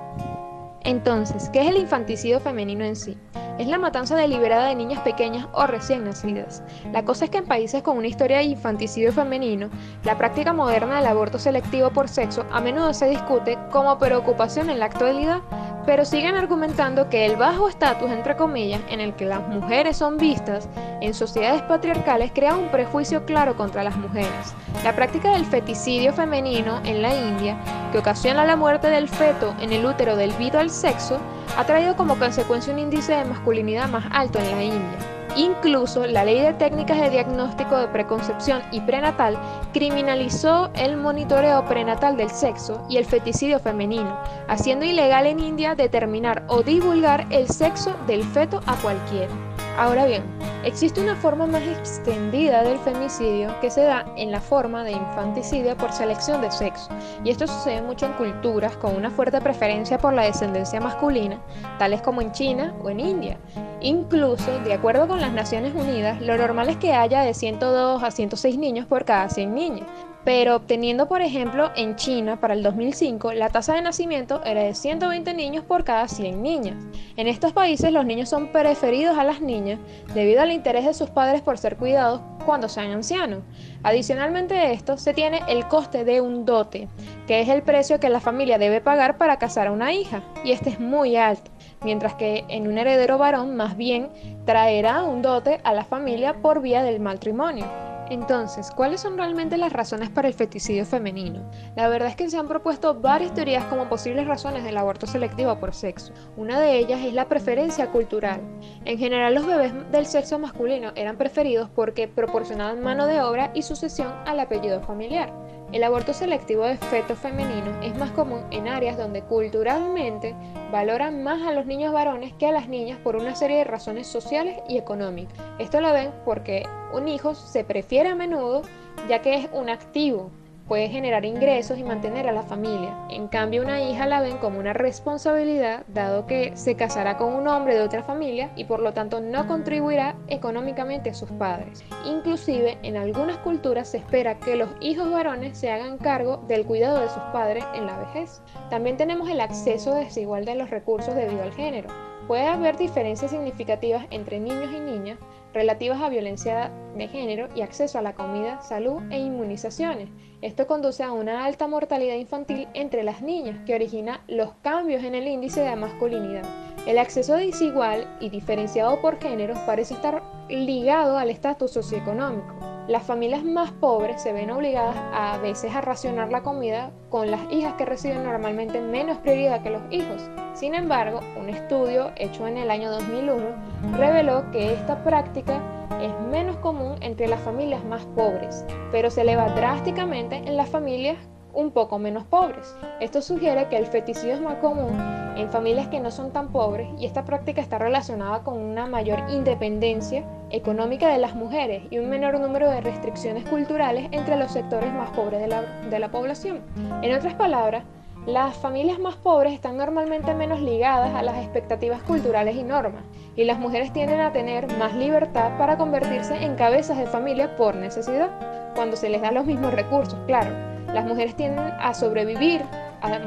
Entonces, 0.82 1.50
¿qué 1.50 1.60
es 1.62 1.68
el 1.68 1.76
infanticidio 1.76 2.40
femenino 2.40 2.84
en 2.84 2.96
sí? 2.96 3.16
Es 3.58 3.68
la 3.68 3.76
matanza 3.76 4.16
deliberada 4.16 4.68
de 4.68 4.74
niñas 4.74 5.00
pequeñas 5.00 5.46
o 5.52 5.66
recién 5.66 6.04
nacidas. 6.04 6.62
La 6.92 7.04
cosa 7.04 7.26
es 7.26 7.30
que 7.30 7.38
en 7.38 7.44
países 7.44 7.82
con 7.82 7.98
una 7.98 8.06
historia 8.06 8.38
de 8.38 8.44
infanticidio 8.44 9.12
femenino, 9.12 9.68
la 10.04 10.16
práctica 10.16 10.54
moderna 10.54 10.96
del 10.96 11.06
aborto 11.06 11.38
selectivo 11.38 11.90
por 11.90 12.08
sexo 12.08 12.46
a 12.50 12.62
menudo 12.62 12.94
se 12.94 13.10
discute 13.10 13.58
como 13.70 13.98
preocupación 13.98 14.70
en 14.70 14.78
la 14.78 14.86
actualidad 14.86 15.42
pero 15.86 16.04
siguen 16.04 16.36
argumentando 16.36 17.08
que 17.08 17.26
el 17.26 17.36
bajo 17.36 17.68
estatus, 17.68 18.10
entre 18.10 18.36
comillas, 18.36 18.80
en 18.88 19.00
el 19.00 19.14
que 19.14 19.24
las 19.24 19.46
mujeres 19.48 19.96
son 19.96 20.16
vistas 20.16 20.68
en 21.00 21.14
sociedades 21.14 21.62
patriarcales 21.62 22.32
crea 22.34 22.56
un 22.56 22.68
prejuicio 22.68 23.24
claro 23.24 23.56
contra 23.56 23.82
las 23.82 23.96
mujeres. 23.96 24.54
La 24.84 24.94
práctica 24.94 25.32
del 25.32 25.44
feticidio 25.44 26.12
femenino 26.12 26.80
en 26.84 27.02
la 27.02 27.14
India, 27.14 27.56
que 27.92 27.98
ocasiona 27.98 28.44
la 28.44 28.56
muerte 28.56 28.88
del 28.88 29.08
feto 29.08 29.54
en 29.60 29.72
el 29.72 29.84
útero 29.84 30.16
debido 30.16 30.60
al 30.60 30.70
sexo, 30.70 31.18
ha 31.56 31.64
traído 31.64 31.96
como 31.96 32.18
consecuencia 32.18 32.72
un 32.72 32.78
índice 32.78 33.12
de 33.12 33.24
masculinidad 33.24 33.88
más 33.88 34.04
alto 34.12 34.38
en 34.38 34.50
la 34.50 34.62
India. 34.62 35.09
Incluso 35.36 36.06
la 36.06 36.24
ley 36.24 36.40
de 36.40 36.52
técnicas 36.54 37.00
de 37.00 37.10
diagnóstico 37.10 37.76
de 37.76 37.88
preconcepción 37.88 38.62
y 38.72 38.80
prenatal 38.80 39.38
criminalizó 39.72 40.70
el 40.74 40.96
monitoreo 40.96 41.64
prenatal 41.66 42.16
del 42.16 42.30
sexo 42.30 42.84
y 42.88 42.96
el 42.96 43.04
feticidio 43.04 43.60
femenino, 43.60 44.18
haciendo 44.48 44.84
ilegal 44.84 45.26
en 45.26 45.40
India 45.40 45.74
determinar 45.74 46.42
o 46.48 46.62
divulgar 46.62 47.26
el 47.30 47.48
sexo 47.48 47.94
del 48.06 48.24
feto 48.24 48.60
a 48.66 48.74
cualquiera. 48.76 49.49
Ahora 49.76 50.04
bien, 50.04 50.22
existe 50.62 51.00
una 51.00 51.16
forma 51.16 51.46
más 51.46 51.62
extendida 51.62 52.62
del 52.62 52.78
femicidio 52.80 53.58
que 53.60 53.70
se 53.70 53.82
da 53.82 54.04
en 54.16 54.30
la 54.30 54.40
forma 54.40 54.84
de 54.84 54.92
infanticidio 54.92 55.76
por 55.76 55.92
selección 55.92 56.42
de 56.42 56.50
sexo, 56.50 56.90
y 57.24 57.30
esto 57.30 57.46
sucede 57.46 57.80
mucho 57.80 58.06
en 58.06 58.12
culturas 58.12 58.76
con 58.76 58.94
una 58.94 59.10
fuerte 59.10 59.40
preferencia 59.40 59.96
por 59.96 60.12
la 60.12 60.24
descendencia 60.24 60.80
masculina, 60.80 61.40
tales 61.78 62.02
como 62.02 62.20
en 62.20 62.32
China 62.32 62.74
o 62.82 62.90
en 62.90 63.00
India. 63.00 63.38
Incluso, 63.80 64.60
de 64.60 64.74
acuerdo 64.74 65.08
con 65.08 65.20
las 65.20 65.32
Naciones 65.32 65.74
Unidas, 65.74 66.20
lo 66.20 66.36
normal 66.36 66.68
es 66.68 66.76
que 66.76 66.92
haya 66.92 67.22
de 67.22 67.32
102 67.32 68.02
a 68.02 68.10
106 68.10 68.58
niños 68.58 68.86
por 68.86 69.06
cada 69.06 69.30
100 69.30 69.54
niñas, 69.54 69.86
pero 70.24 70.56
obteniendo 70.56 71.08
por 71.08 71.22
ejemplo 71.22 71.70
en 71.76 71.96
China 71.96 72.40
para 72.40 72.54
el 72.54 72.62
2005 72.62 73.32
la 73.32 73.50
tasa 73.50 73.74
de 73.74 73.82
nacimiento 73.82 74.42
era 74.44 74.62
de 74.62 74.74
120 74.74 75.34
niños 75.34 75.64
por 75.64 75.84
cada 75.84 76.08
100 76.08 76.42
niñas. 76.42 76.76
En 77.16 77.28
estos 77.28 77.52
países 77.52 77.92
los 77.92 78.04
niños 78.04 78.28
son 78.28 78.48
preferidos 78.48 79.18
a 79.18 79.24
las 79.24 79.40
niñas 79.40 79.78
debido 80.14 80.42
al 80.42 80.52
interés 80.52 80.84
de 80.84 80.94
sus 80.94 81.10
padres 81.10 81.42
por 81.42 81.58
ser 81.58 81.76
cuidados 81.76 82.20
cuando 82.44 82.68
sean 82.68 82.90
ancianos. 82.90 83.42
Adicionalmente 83.82 84.54
a 84.54 84.72
esto 84.72 84.96
se 84.96 85.14
tiene 85.14 85.40
el 85.48 85.66
coste 85.68 86.04
de 86.04 86.20
un 86.20 86.44
dote, 86.44 86.88
que 87.26 87.40
es 87.40 87.48
el 87.48 87.62
precio 87.62 88.00
que 88.00 88.08
la 88.08 88.20
familia 88.20 88.58
debe 88.58 88.80
pagar 88.80 89.18
para 89.18 89.38
casar 89.38 89.68
a 89.68 89.72
una 89.72 89.92
hija, 89.92 90.22
y 90.44 90.52
este 90.52 90.70
es 90.70 90.80
muy 90.80 91.16
alto, 91.16 91.50
mientras 91.84 92.14
que 92.14 92.44
en 92.48 92.66
un 92.66 92.78
heredero 92.78 93.18
varón 93.18 93.56
más 93.56 93.76
bien 93.76 94.10
traerá 94.44 95.02
un 95.04 95.22
dote 95.22 95.60
a 95.64 95.74
la 95.74 95.84
familia 95.84 96.34
por 96.34 96.60
vía 96.60 96.82
del 96.82 97.00
matrimonio. 97.00 97.89
Entonces, 98.10 98.72
¿cuáles 98.72 99.00
son 99.00 99.16
realmente 99.16 99.56
las 99.56 99.72
razones 99.72 100.10
para 100.10 100.26
el 100.26 100.34
feticidio 100.34 100.84
femenino? 100.84 101.48
La 101.76 101.88
verdad 101.88 102.08
es 102.08 102.16
que 102.16 102.28
se 102.28 102.36
han 102.36 102.48
propuesto 102.48 102.94
varias 102.94 103.32
teorías 103.34 103.64
como 103.66 103.88
posibles 103.88 104.26
razones 104.26 104.64
del 104.64 104.76
aborto 104.76 105.06
selectivo 105.06 105.60
por 105.60 105.72
sexo. 105.72 106.12
Una 106.36 106.58
de 106.58 106.76
ellas 106.76 107.00
es 107.04 107.14
la 107.14 107.28
preferencia 107.28 107.86
cultural. 107.92 108.40
En 108.84 108.98
general, 108.98 109.34
los 109.34 109.46
bebés 109.46 109.72
del 109.92 110.06
sexo 110.06 110.40
masculino 110.40 110.90
eran 110.96 111.16
preferidos 111.16 111.70
porque 111.70 112.08
proporcionaban 112.08 112.82
mano 112.82 113.06
de 113.06 113.22
obra 113.22 113.52
y 113.54 113.62
sucesión 113.62 114.12
al 114.26 114.40
apellido 114.40 114.80
familiar. 114.80 115.32
El 115.72 115.84
aborto 115.84 116.12
selectivo 116.12 116.64
de 116.64 116.76
feto 116.76 117.14
femenino 117.14 117.80
es 117.80 117.96
más 117.96 118.10
común 118.10 118.42
en 118.50 118.66
áreas 118.66 118.96
donde 118.96 119.22
culturalmente 119.22 120.34
valoran 120.72 121.22
más 121.22 121.42
a 121.46 121.52
los 121.52 121.64
niños 121.64 121.92
varones 121.92 122.32
que 122.34 122.46
a 122.46 122.52
las 122.52 122.68
niñas 122.68 122.98
por 122.98 123.14
una 123.14 123.36
serie 123.36 123.58
de 123.58 123.64
razones 123.64 124.08
sociales 124.08 124.58
y 124.68 124.78
económicas. 124.78 125.38
Esto 125.60 125.80
lo 125.80 125.92
ven 125.92 126.10
porque 126.24 126.64
un 126.92 127.06
hijo 127.06 127.36
se 127.36 127.62
prefiere 127.62 128.08
a 128.08 128.16
menudo 128.16 128.62
ya 129.08 129.22
que 129.22 129.34
es 129.34 129.48
un 129.52 129.70
activo, 129.70 130.30
puede 130.70 130.88
generar 130.88 131.24
ingresos 131.24 131.80
y 131.80 131.82
mantener 131.82 132.28
a 132.28 132.32
la 132.32 132.44
familia. 132.44 132.96
En 133.08 133.26
cambio, 133.26 133.60
una 133.60 133.82
hija 133.82 134.06
la 134.06 134.20
ven 134.20 134.38
como 134.38 134.60
una 134.60 134.72
responsabilidad, 134.72 135.84
dado 135.88 136.28
que 136.28 136.56
se 136.56 136.76
casará 136.76 137.16
con 137.16 137.34
un 137.34 137.48
hombre 137.48 137.74
de 137.74 137.80
otra 137.80 138.04
familia 138.04 138.52
y 138.54 138.66
por 138.66 138.78
lo 138.78 138.92
tanto 138.92 139.20
no 139.20 139.48
contribuirá 139.48 140.14
económicamente 140.28 141.10
a 141.10 141.14
sus 141.14 141.28
padres. 141.32 141.82
Inclusive, 142.06 142.78
en 142.84 142.96
algunas 142.96 143.38
culturas 143.38 143.88
se 143.88 143.96
espera 143.96 144.38
que 144.38 144.54
los 144.54 144.68
hijos 144.80 145.10
varones 145.10 145.58
se 145.58 145.72
hagan 145.72 145.98
cargo 145.98 146.44
del 146.46 146.64
cuidado 146.64 147.00
de 147.00 147.08
sus 147.08 147.22
padres 147.32 147.64
en 147.74 147.86
la 147.86 147.98
vejez. 147.98 148.40
También 148.70 148.96
tenemos 148.96 149.28
el 149.28 149.40
acceso 149.40 149.92
desigual 149.96 150.44
de 150.44 150.54
los 150.54 150.70
recursos 150.70 151.16
debido 151.16 151.42
al 151.42 151.52
género. 151.52 151.88
Puede 152.28 152.46
haber 152.46 152.76
diferencias 152.76 153.32
significativas 153.32 154.06
entre 154.10 154.38
niños 154.38 154.70
y 154.72 154.78
niñas, 154.78 155.18
relativas 155.52 156.00
a 156.00 156.08
violencia 156.08 156.70
de 156.96 157.08
género 157.08 157.48
y 157.54 157.62
acceso 157.62 157.98
a 157.98 158.02
la 158.02 158.14
comida, 158.14 158.60
salud 158.62 159.00
e 159.10 159.18
inmunizaciones. 159.18 160.08
Esto 160.42 160.66
conduce 160.66 161.02
a 161.02 161.12
una 161.12 161.44
alta 161.44 161.66
mortalidad 161.66 162.16
infantil 162.16 162.68
entre 162.74 163.02
las 163.02 163.22
niñas, 163.22 163.58
que 163.66 163.74
origina 163.74 164.22
los 164.28 164.52
cambios 164.62 165.04
en 165.04 165.14
el 165.14 165.26
índice 165.26 165.60
de 165.60 165.76
masculinidad. 165.76 166.44
El 166.86 166.98
acceso 166.98 167.34
desigual 167.34 168.06
y 168.20 168.30
diferenciado 168.30 169.00
por 169.00 169.20
género 169.20 169.54
parece 169.66 169.94
estar 169.94 170.22
ligado 170.48 171.18
al 171.18 171.30
estatus 171.30 171.72
socioeconómico. 171.72 172.59
Las 172.90 173.04
familias 173.04 173.44
más 173.44 173.70
pobres 173.70 174.20
se 174.20 174.32
ven 174.32 174.50
obligadas 174.50 174.96
a 175.12 175.38
veces 175.38 175.72
a 175.76 175.80
racionar 175.80 176.32
la 176.32 176.42
comida 176.42 176.90
con 177.08 177.30
las 177.30 177.40
hijas 177.52 177.74
que 177.74 177.84
reciben 177.84 178.24
normalmente 178.24 178.80
menos 178.80 179.18
prioridad 179.18 179.62
que 179.62 179.70
los 179.70 179.82
hijos. 179.92 180.28
Sin 180.54 180.74
embargo, 180.74 181.20
un 181.38 181.48
estudio 181.48 182.10
hecho 182.16 182.48
en 182.48 182.56
el 182.56 182.68
año 182.68 182.90
2001 182.90 183.96
reveló 183.96 184.50
que 184.50 184.72
esta 184.72 185.04
práctica 185.04 185.62
es 186.02 186.12
menos 186.32 186.56
común 186.56 186.96
entre 187.00 187.28
las 187.28 187.40
familias 187.42 187.84
más 187.84 188.04
pobres, 188.16 188.64
pero 188.90 189.08
se 189.08 189.20
eleva 189.20 189.50
drásticamente 189.50 190.38
en 190.38 190.56
las 190.56 190.68
familias 190.68 191.16
un 191.54 191.70
poco 191.70 191.98
menos 191.98 192.24
pobres. 192.24 192.74
Esto 193.00 193.22
sugiere 193.22 193.68
que 193.68 193.76
el 193.76 193.86
feticismo 193.86 194.32
es 194.32 194.40
más 194.40 194.56
común 194.56 194.98
en 195.36 195.50
familias 195.50 195.88
que 195.88 196.00
no 196.00 196.10
son 196.10 196.32
tan 196.32 196.48
pobres 196.48 196.88
y 196.98 197.06
esta 197.06 197.24
práctica 197.24 197.60
está 197.60 197.78
relacionada 197.78 198.42
con 198.42 198.58
una 198.58 198.86
mayor 198.86 199.20
independencia 199.30 200.24
económica 200.50 201.08
de 201.08 201.18
las 201.18 201.34
mujeres 201.34 201.82
y 201.90 201.98
un 201.98 202.08
menor 202.08 202.38
número 202.38 202.68
de 202.68 202.80
restricciones 202.80 203.44
culturales 203.44 204.08
entre 204.10 204.36
los 204.36 204.52
sectores 204.52 204.92
más 204.92 205.10
pobres 205.10 205.40
de 205.40 205.48
la, 205.48 205.62
de 205.62 205.98
la 205.98 206.10
población. 206.10 206.60
En 207.02 207.14
otras 207.14 207.34
palabras, 207.34 207.84
las 208.26 208.54
familias 208.54 208.98
más 208.98 209.16
pobres 209.16 209.54
están 209.54 209.78
normalmente 209.78 210.34
menos 210.34 210.60
ligadas 210.60 211.14
a 211.14 211.22
las 211.22 211.38
expectativas 211.38 212.02
culturales 212.02 212.54
y 212.54 212.62
normas, 212.62 213.02
y 213.34 213.44
las 213.44 213.58
mujeres 213.58 213.94
tienden 213.94 214.20
a 214.20 214.32
tener 214.32 214.76
más 214.76 214.94
libertad 214.94 215.56
para 215.56 215.78
convertirse 215.78 216.36
en 216.36 216.54
cabezas 216.54 216.98
de 216.98 217.06
familia 217.06 217.56
por 217.56 217.74
necesidad, 217.74 218.28
cuando 218.74 218.96
se 218.96 219.08
les 219.08 219.22
da 219.22 219.32
los 219.32 219.46
mismos 219.46 219.72
recursos, 219.72 220.18
claro. 220.26 220.69
Las 220.94 221.04
mujeres 221.06 221.36
tienden 221.36 221.72
a 221.78 221.94
sobrevivir 221.94 222.62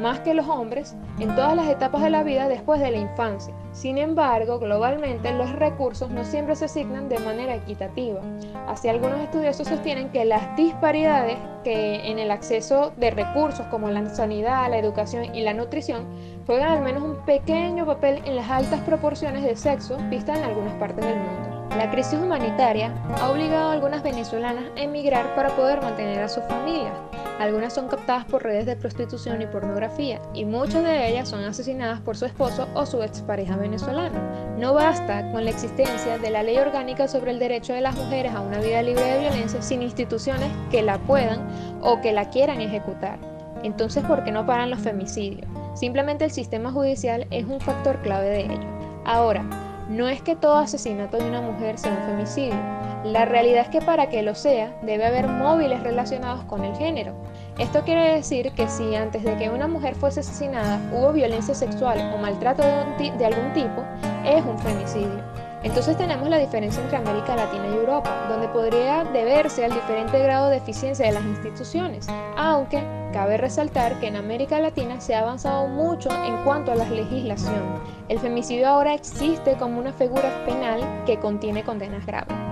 más 0.02 0.20
que 0.20 0.34
los 0.34 0.48
hombres 0.48 0.96
en 1.20 1.36
todas 1.36 1.56
las 1.56 1.68
etapas 1.68 2.04
de 2.04 2.10
la 2.10 2.24
vida 2.24 2.48
después 2.48 2.80
de 2.80 2.92
la 2.92 2.98
infancia. 2.98 3.54
Sin 3.72 3.98
embargo, 3.98 4.60
globalmente 4.60 5.34
los 5.34 5.52
recursos 5.54 6.10
no 6.10 6.24
siempre 6.24 6.56
se 6.56 6.66
asignan 6.66 7.10
de 7.10 7.20
manera 7.20 7.56
equitativa. 7.56 8.22
Así 8.68 8.88
algunos 8.88 9.20
estudiosos 9.20 9.68
sostienen 9.68 10.10
que 10.10 10.26
las 10.26 10.56
disparidades 10.56 11.38
que 11.64 12.08
en 12.10 12.20
el 12.20 12.32
acceso 12.32 12.94
de 12.98 13.12
recursos 13.12 13.66
como 13.68 13.90
la 13.90 14.08
sanidad, 14.10 14.70
la 14.70 14.78
educación 14.78 15.34
y 15.34 15.42
la 15.42 15.54
nutrición 15.54 16.06
juegan 16.46 16.72
al 16.72 16.82
menos 16.82 17.04
un 17.04 17.26
pequeño 17.26 17.86
papel 17.86 18.22
en 18.26 18.36
las 18.36 18.50
altas 18.50 18.82
proporciones 18.82 19.44
de 19.44 19.56
sexo 19.56 19.98
vistas 20.10 20.38
en 20.38 20.44
algunas 20.44 20.74
partes 20.74 21.06
del 21.06 21.18
mundo. 21.18 21.53
La 21.78 21.90
crisis 21.90 22.20
humanitaria 22.20 22.94
ha 23.20 23.30
obligado 23.32 23.70
a 23.70 23.74
algunas 23.74 24.04
venezolanas 24.04 24.66
a 24.78 24.82
emigrar 24.82 25.34
para 25.36 25.50
poder 25.50 25.82
mantener 25.82 26.22
a 26.22 26.30
sus 26.30 26.44
familias. 26.44 26.94
Algunas 27.40 27.74
son 27.74 27.88
captadas 27.88 28.26
por 28.26 28.44
redes 28.44 28.68
de 28.68 28.76
prostitución 28.76 29.42
y 29.42 29.48
pornografía, 29.48 30.22
y 30.34 30.46
muchas 30.46 30.84
de 30.84 31.10
ellas 31.10 31.28
son 31.28 31.44
asesinadas 31.44 32.00
por 32.00 32.16
su 32.16 32.26
esposo 32.26 32.68
o 32.76 32.86
su 32.86 33.02
expareja 33.02 33.58
venezolana. 33.58 34.22
No 34.60 34.76
basta 34.76 35.32
con 35.32 35.44
la 35.44 35.50
existencia 35.50 36.20
de 36.20 36.30
la 36.30 36.44
ley 36.44 36.58
orgánica 36.58 37.08
sobre 37.08 37.32
el 37.32 37.40
derecho 37.40 37.74
de 37.74 37.82
las 37.82 37.96
mujeres 37.96 38.34
a 38.34 38.42
una 38.42 38.60
vida 38.60 38.84
libre 38.84 39.04
de 39.04 39.20
violencia 39.22 39.62
sin 39.62 39.82
instituciones 39.82 40.52
que 40.70 40.84
la 40.84 41.00
puedan 41.00 41.48
o 41.82 42.02
que 42.02 42.14
la 42.14 42.30
quieran 42.30 42.62
ejecutar. 42.62 43.18
Entonces, 43.64 44.04
¿por 44.04 44.24
qué 44.24 44.32
no 44.32 44.46
paran 44.46 44.70
los 44.70 44.80
femicidios? 44.80 45.50
Simplemente 45.74 46.26
el 46.26 46.32
sistema 46.32 46.72
judicial 46.72 47.26
es 47.32 47.46
un 47.46 47.60
factor 47.60 48.00
clave 48.04 48.30
de 48.30 48.42
ello. 48.42 48.68
Ahora, 49.06 49.44
no 49.90 50.08
es 50.08 50.22
que 50.22 50.36
todo 50.36 50.58
asesinato 50.58 51.18
de 51.18 51.28
una 51.28 51.42
mujer 51.42 51.78
sea 51.78 51.92
un 51.92 52.06
femicidio. 52.06 52.56
La 53.04 53.26
realidad 53.26 53.64
es 53.64 53.70
que 53.70 53.82
para 53.82 54.08
que 54.08 54.24
lo 54.24 54.34
sea, 54.34 54.74
debe 54.82 55.06
haber 55.06 55.28
móviles 55.28 55.84
relacionados 55.84 56.44
con 56.46 56.64
el 56.64 56.76
género. 56.76 57.14
Esto 57.60 57.84
quiere 57.84 58.16
decir 58.16 58.52
que 58.54 58.68
si 58.68 58.96
antes 58.96 59.24
de 59.24 59.36
que 59.36 59.50
una 59.50 59.68
mujer 59.68 59.96
fuese 59.96 60.22
asesinada 60.22 60.80
hubo 60.94 61.12
violencia 61.12 61.54
sexual 61.54 62.14
o 62.16 62.18
maltrato 62.18 62.64
de, 62.64 63.26
algún 63.26 63.54
tipo, 63.54 63.84
es 64.26 64.44
un 64.44 64.58
femicidio. 64.60 65.33
Entonces 65.64 65.98
tenemos 65.98 66.30
la 66.30 66.38
diferencia 66.38 66.82
entre 66.84 66.98
América 66.98 67.36
Latina 67.36 67.66
y 67.68 67.74
Europa, 67.74 68.28
donde 68.30 68.50
podría 68.50 69.06
deberse 69.06 69.64
al 69.64 69.74
diferente 69.74 70.20
grado 70.20 70.50
de 70.50 70.58
eficiencia 70.58 71.06
de 71.06 71.14
las 71.14 71.24
instituciones, 71.24 72.08
aunque 72.36 72.84
cabe 73.14 73.38
resaltar 73.38 74.00
que 74.00 74.08
en 74.08 74.18
América 74.18 74.60
Latina 74.60 75.00
se 75.00 75.16
ha 75.16 75.22
avanzado 75.22 75.68
mucho 75.68 76.10
en 76.26 76.44
cuanto 76.44 76.72
a 76.72 76.76
la 76.76 76.90
legislación. 76.90 77.82
El 78.10 78.20
femicidio 78.20 78.68
ahora 78.68 78.94
existe 78.94 79.54
como 79.54 79.80
una 79.80 79.94
figura 79.94 80.44
penal 80.46 80.82
que 81.06 81.20
contiene 81.20 81.64
condenas 81.64 82.06
graves. 82.06 82.43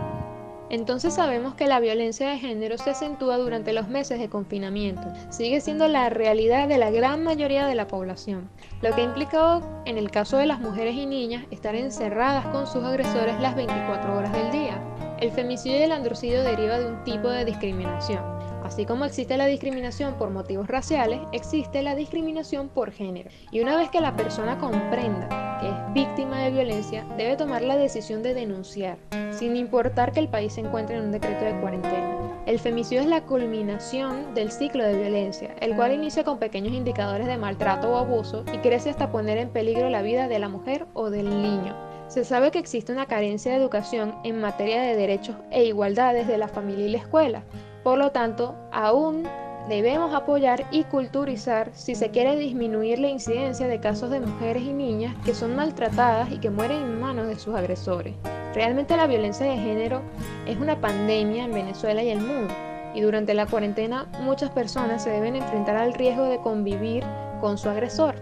Entonces 0.71 1.15
sabemos 1.15 1.53
que 1.55 1.67
la 1.67 1.81
violencia 1.81 2.29
de 2.29 2.39
género 2.39 2.77
se 2.77 2.91
acentúa 2.91 3.35
durante 3.35 3.73
los 3.73 3.89
meses 3.89 4.19
de 4.19 4.29
confinamiento. 4.29 5.03
Sigue 5.29 5.59
siendo 5.59 5.89
la 5.89 6.09
realidad 6.09 6.69
de 6.69 6.77
la 6.77 6.89
gran 6.91 7.25
mayoría 7.25 7.67
de 7.67 7.75
la 7.75 7.89
población, 7.89 8.49
lo 8.81 8.95
que 8.95 9.01
ha 9.01 9.03
implicado 9.03 9.83
en 9.85 9.97
el 9.97 10.09
caso 10.11 10.37
de 10.37 10.45
las 10.45 10.61
mujeres 10.61 10.95
y 10.95 11.05
niñas 11.05 11.43
estar 11.51 11.75
encerradas 11.75 12.45
con 12.47 12.67
sus 12.67 12.85
agresores 12.85 13.37
las 13.41 13.57
24 13.57 14.15
horas 14.15 14.31
del 14.31 14.49
día. 14.51 14.81
El 15.19 15.31
femicidio 15.31 15.77
y 15.77 15.83
el 15.83 15.91
androcidio 15.91 16.41
deriva 16.41 16.79
de 16.79 16.87
un 16.87 17.03
tipo 17.03 17.27
de 17.27 17.43
discriminación. 17.43 18.40
Así 18.71 18.85
como 18.85 19.03
existe 19.03 19.35
la 19.35 19.47
discriminación 19.47 20.13
por 20.13 20.29
motivos 20.29 20.65
raciales, 20.69 21.19
existe 21.33 21.81
la 21.81 21.93
discriminación 21.93 22.69
por 22.69 22.93
género. 22.93 23.29
Y 23.51 23.59
una 23.59 23.75
vez 23.75 23.89
que 23.89 23.99
la 23.99 24.15
persona 24.15 24.57
comprenda 24.59 25.59
que 25.59 25.67
es 25.67 25.93
víctima 25.93 26.39
de 26.39 26.51
violencia, 26.51 27.03
debe 27.17 27.35
tomar 27.35 27.63
la 27.63 27.75
decisión 27.75 28.23
de 28.23 28.33
denunciar, 28.33 28.97
sin 29.31 29.57
importar 29.57 30.13
que 30.13 30.21
el 30.21 30.29
país 30.29 30.53
se 30.53 30.61
encuentre 30.61 30.95
en 30.95 31.03
un 31.03 31.11
decreto 31.11 31.43
de 31.43 31.59
cuarentena. 31.59 32.41
El 32.45 32.59
femicidio 32.59 33.01
es 33.01 33.07
la 33.07 33.25
culminación 33.25 34.33
del 34.35 34.53
ciclo 34.53 34.85
de 34.85 34.97
violencia, 34.97 35.53
el 35.59 35.75
cual 35.75 35.91
inicia 35.91 36.23
con 36.23 36.39
pequeños 36.39 36.71
indicadores 36.71 37.27
de 37.27 37.37
maltrato 37.37 37.91
o 37.91 37.97
abuso 37.97 38.45
y 38.53 38.57
crece 38.59 38.89
hasta 38.89 39.11
poner 39.11 39.37
en 39.37 39.49
peligro 39.49 39.89
la 39.89 40.01
vida 40.01 40.29
de 40.29 40.39
la 40.39 40.47
mujer 40.47 40.87
o 40.93 41.09
del 41.09 41.29
niño. 41.41 41.75
Se 42.07 42.23
sabe 42.23 42.51
que 42.51 42.59
existe 42.59 42.93
una 42.93 43.05
carencia 43.05 43.51
de 43.51 43.57
educación 43.57 44.15
en 44.23 44.39
materia 44.39 44.81
de 44.81 44.95
derechos 44.95 45.35
e 45.49 45.65
igualdades 45.65 46.25
de 46.25 46.37
la 46.37 46.47
familia 46.47 46.85
y 46.85 46.91
la 46.91 46.99
escuela, 46.99 47.43
por 47.83 47.97
lo 47.97 48.11
tanto, 48.11 48.55
aún 48.71 49.27
debemos 49.67 50.13
apoyar 50.13 50.65
y 50.71 50.83
culturizar 50.83 51.71
si 51.73 51.95
se 51.95 52.09
quiere 52.09 52.35
disminuir 52.35 53.00
la 53.00 53.09
incidencia 53.09 53.67
de 53.67 53.79
casos 53.79 54.09
de 54.09 54.19
mujeres 54.19 54.63
y 54.63 54.73
niñas 54.73 55.15
que 55.23 55.33
son 55.33 55.55
maltratadas 55.55 56.31
y 56.31 56.39
que 56.39 56.50
mueren 56.50 56.81
en 56.83 57.00
manos 57.00 57.27
de 57.27 57.38
sus 57.38 57.55
agresores. 57.55 58.15
Realmente 58.53 58.97
la 58.97 59.07
violencia 59.07 59.45
de 59.45 59.57
género 59.57 60.01
es 60.45 60.57
una 60.57 60.79
pandemia 60.81 61.45
en 61.45 61.53
Venezuela 61.53 62.03
y 62.03 62.09
el 62.09 62.19
mundo, 62.19 62.53
y 62.93 63.01
durante 63.01 63.33
la 63.33 63.45
cuarentena 63.45 64.07
muchas 64.21 64.50
personas 64.50 65.03
se 65.03 65.09
deben 65.09 65.35
enfrentar 65.35 65.77
al 65.77 65.93
riesgo 65.93 66.25
de 66.25 66.39
convivir 66.39 67.03
con 67.39 67.57
su 67.57 67.69
agresor. 67.69 68.15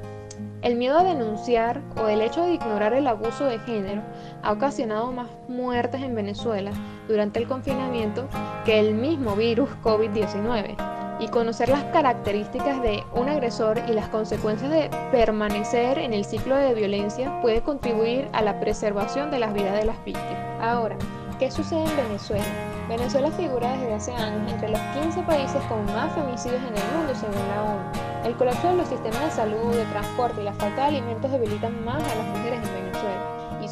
El 0.61 0.75
miedo 0.75 0.99
a 0.99 1.03
denunciar 1.05 1.81
o 1.95 2.09
el 2.09 2.21
hecho 2.21 2.43
de 2.43 2.55
ignorar 2.55 2.93
el 2.93 3.07
abuso 3.07 3.45
de 3.45 3.59
género 3.59 4.01
ha 4.43 4.51
ocasionado 4.51 5.09
más 5.13 5.27
muertes 5.47 6.01
en 6.01 6.13
Venezuela 6.13 6.71
durante 7.07 7.39
el 7.39 7.47
confinamiento 7.47 8.27
que 8.65 8.77
el 8.77 8.93
mismo 8.93 9.37
virus 9.37 9.69
COVID-19. 9.83 10.75
Y 11.21 11.27
conocer 11.29 11.69
las 11.69 11.83
características 11.85 12.81
de 12.81 13.03
un 13.13 13.29
agresor 13.29 13.79
y 13.87 13.93
las 13.93 14.09
consecuencias 14.09 14.69
de 14.69 14.89
permanecer 15.11 15.97
en 15.97 16.13
el 16.13 16.25
ciclo 16.25 16.55
de 16.55 16.73
violencia 16.73 17.41
puede 17.41 17.61
contribuir 17.61 18.27
a 18.33 18.41
la 18.41 18.59
preservación 18.59 19.31
de 19.31 19.39
las 19.39 19.53
vidas 19.53 19.77
de 19.77 19.85
las 19.85 20.03
víctimas. 20.03 20.61
Ahora, 20.61 20.97
¿qué 21.39 21.51
sucede 21.51 21.83
en 21.83 21.97
Venezuela? 22.07 22.68
Venezuela 22.89 23.29
figura 23.29 23.73
desde 23.73 23.93
hace 23.93 24.13
años 24.13 24.51
entre 24.51 24.69
los 24.69 24.81
15 24.99 25.21
países 25.21 25.61
con 25.69 25.85
más 25.85 26.11
femicidios 26.15 26.59
en 26.63 26.75
el 26.75 26.83
mundo 26.97 27.13
según 27.13 27.47
la 27.47 27.63
ONU. 27.63 28.25
El 28.25 28.35
colapso 28.35 28.67
de 28.67 28.77
los 28.77 28.87
sistemas 28.87 29.25
de 29.25 29.31
salud, 29.31 29.75
de 29.75 29.85
transporte 29.85 30.41
y 30.41 30.45
la 30.45 30.53
falta 30.53 30.81
de 30.81 30.97
alimentos 30.97 31.31
debilitan 31.31 31.85
más 31.85 32.01
a 32.03 32.15
las 32.15 32.25
mujeres 32.25 32.57
en 32.67 32.73
Venezuela. 32.73 32.78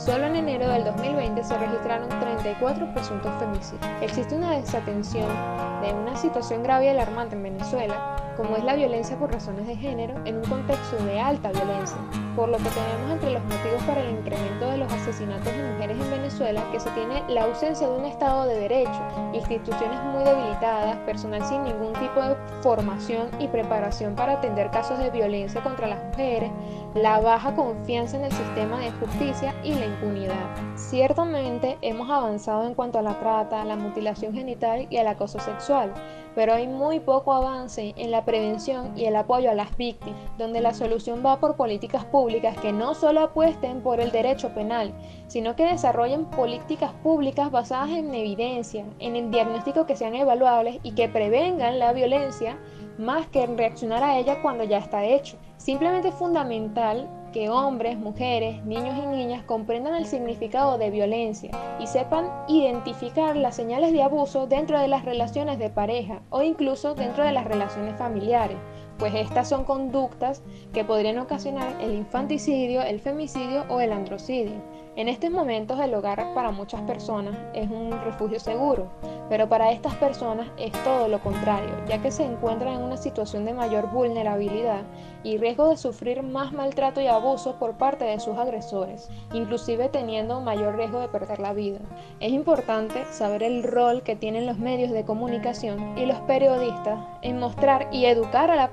Solo 0.07 0.27
en 0.27 0.37
enero 0.37 0.69
del 0.69 0.85
2020 0.85 1.43
se 1.43 1.57
registraron 1.57 2.07
34 2.07 2.93
presuntos 2.93 3.29
femicidios. 3.39 3.85
Existe 4.01 4.35
una 4.35 4.53
desatención 4.53 5.27
de 5.81 5.93
una 5.93 6.15
situación 6.15 6.63
grave 6.63 6.85
y 6.85 6.87
alarmante 6.87 7.35
en 7.35 7.43
Venezuela, 7.43 8.15
como 8.37 8.55
es 8.55 8.63
la 8.63 8.75
violencia 8.75 9.19
por 9.19 9.33
razones 9.33 9.67
de 9.67 9.75
género, 9.75 10.13
en 10.23 10.37
un 10.37 10.45
contexto 10.45 10.95
de 11.03 11.19
alta 11.19 11.51
violencia, 11.51 11.97
por 12.37 12.47
lo 12.47 12.57
que 12.57 12.69
tenemos 12.69 13.11
entre 13.11 13.31
los 13.31 13.43
motivos 13.43 13.83
para 13.85 14.01
el 14.01 14.11
incremento 14.11 14.71
de 14.71 14.77
los 14.77 14.93
asesinatos 14.93 15.53
de 15.53 15.73
mujeres 15.73 15.97
en 15.99 16.09
Venezuela 16.09 16.63
que 16.71 16.79
se 16.79 16.89
tiene 16.91 17.21
la 17.27 17.43
ausencia 17.43 17.89
de 17.89 17.97
un 17.97 18.05
Estado 18.05 18.45
de 18.45 18.59
Derecho, 18.61 19.01
instituciones 19.33 20.01
muy 20.03 20.23
debilitadas, 20.23 20.95
personal 20.99 21.43
sin 21.43 21.65
ningún 21.65 21.91
tipo 21.93 22.21
de 22.21 22.37
formación 22.61 23.27
y 23.39 23.49
preparación 23.49 24.15
para 24.15 24.33
atender 24.33 24.71
casos 24.71 24.99
de 24.99 25.09
violencia 25.09 25.61
contra 25.61 25.87
las 25.87 26.01
mujeres, 26.05 26.49
la 27.01 27.19
baja 27.19 27.53
confianza 27.53 28.17
en 28.17 28.25
el 28.25 28.31
sistema 28.31 28.79
de 28.79 28.91
justicia 28.91 29.53
y 29.63 29.73
la 29.73 29.85
impunidad. 29.85 30.35
Ciertamente 30.75 31.77
hemos 31.81 32.09
avanzado 32.09 32.65
en 32.65 32.73
cuanto 32.73 32.97
a 32.97 33.03
la 33.03 33.19
trata, 33.19 33.63
la 33.65 33.75
mutilación 33.75 34.33
genital 34.33 34.87
y 34.89 34.97
el 34.97 35.05
acoso 35.05 35.39
sexual, 35.39 35.93
pero 36.33 36.53
hay 36.53 36.67
muy 36.67 36.99
poco 36.99 37.33
avance 37.33 37.93
en 37.97 38.09
la 38.09 38.25
prevención 38.25 38.97
y 38.97 39.05
el 39.05 39.15
apoyo 39.15 39.51
a 39.51 39.55
las 39.55 39.75
víctimas, 39.77 40.19
donde 40.39 40.59
la 40.59 40.73
solución 40.73 41.23
va 41.23 41.39
por 41.39 41.55
políticas 41.55 42.03
públicas 42.05 42.57
que 42.57 42.73
no 42.73 42.95
solo 42.95 43.21
apuesten 43.21 43.81
por 43.81 43.99
el 43.99 44.11
derecho 44.11 44.49
penal, 44.55 44.91
sino 45.27 45.55
que 45.55 45.65
desarrollen 45.65 46.25
políticas 46.25 46.93
públicas 47.03 47.51
basadas 47.51 47.89
en 47.89 48.13
evidencia, 48.13 48.85
en 48.99 49.15
el 49.15 49.29
diagnóstico 49.29 49.85
que 49.85 49.95
sean 49.95 50.15
evaluables 50.15 50.79
y 50.81 50.93
que 50.93 51.09
prevengan 51.09 51.77
la 51.77 51.93
violencia 51.93 52.57
más 52.97 53.27
que 53.27 53.45
reaccionar 53.45 54.03
a 54.03 54.17
ella 54.17 54.41
cuando 54.41 54.63
ya 54.63 54.77
está 54.77 55.03
hecho. 55.05 55.37
Simplemente 55.57 56.09
es 56.09 56.15
fundamental 56.15 57.09
que 57.33 57.49
hombres, 57.49 57.97
mujeres, 57.97 58.63
niños 58.65 58.97
y 58.97 59.05
niñas 59.05 59.43
comprendan 59.43 59.95
el 59.95 60.05
significado 60.05 60.77
de 60.77 60.89
violencia 60.89 61.51
y 61.79 61.87
sepan 61.87 62.31
identificar 62.47 63.35
las 63.35 63.55
señales 63.55 63.91
de 63.91 64.01
abuso 64.01 64.47
dentro 64.47 64.79
de 64.79 64.87
las 64.87 65.05
relaciones 65.05 65.59
de 65.59 65.69
pareja 65.69 66.21
o 66.29 66.41
incluso 66.41 66.95
dentro 66.95 67.23
de 67.23 67.33
las 67.33 67.45
relaciones 67.45 67.97
familiares, 67.97 68.57
pues 68.97 69.13
estas 69.15 69.49
son 69.49 69.63
conductas 69.63 70.41
que 70.73 70.83
podrían 70.83 71.19
ocasionar 71.19 71.75
el 71.81 71.93
infanticidio, 71.93 72.81
el 72.81 72.99
femicidio 72.99 73.65
o 73.69 73.79
el 73.79 73.91
androcidio. 73.91 74.61
En 74.97 75.09
estos 75.09 75.29
momentos 75.29 75.79
el 75.79 75.93
hogar 75.93 76.33
para 76.33 76.49
muchas 76.49 76.81
personas 76.81 77.37
es 77.53 77.69
un 77.69 77.91
refugio 78.03 78.39
seguro, 78.39 78.87
pero 79.29 79.47
para 79.47 79.71
estas 79.71 79.93
personas 79.95 80.47
es 80.57 80.71
todo 80.83 81.07
lo 81.07 81.19
contrario, 81.19 81.69
ya 81.87 82.01
que 82.01 82.09
se 82.09 82.25
encuentran 82.25 82.73
en 82.73 82.81
una 82.81 82.97
situación 82.97 83.45
de 83.45 83.53
mayor 83.53 83.91
vulnerabilidad 83.91 84.81
y 85.23 85.37
riesgo 85.37 85.69
de 85.69 85.77
sufrir 85.77 86.23
más 86.23 86.51
maltrato 86.51 86.99
y 86.99 87.05
abuso 87.05 87.59
por 87.59 87.73
parte 87.73 88.05
de 88.05 88.19
sus 88.19 88.39
agresores, 88.39 89.09
inclusive 89.33 89.89
teniendo 89.89 90.41
mayor 90.41 90.75
riesgo 90.75 90.99
de 90.99 91.09
perder 91.09 91.39
la 91.41 91.53
vida. 91.53 91.79
Es 92.19 92.31
importante 92.31 93.05
saber 93.11 93.43
el 93.43 93.61
rol 93.61 94.01
que 94.01 94.15
tienen 94.15 94.47
los 94.47 94.57
medios 94.57 94.89
de 94.89 95.05
comunicación 95.05 95.95
y 95.95 96.07
los 96.07 96.17
periodistas 96.21 96.99
en 97.21 97.39
mostrar 97.39 97.87
y 97.91 98.05
educar 98.05 98.49
a 98.49 98.55
la 98.55 98.71